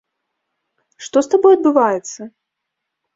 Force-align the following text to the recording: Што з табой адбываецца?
Што 1.07 1.17
з 1.25 1.31
табой 1.33 1.53
адбываецца? 1.57 2.21